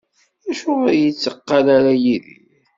Acuɣer 0.51 0.85
ur 0.95 0.97
yetteqqal 1.01 1.67
ara 1.77 1.93
Yidir? 2.03 2.47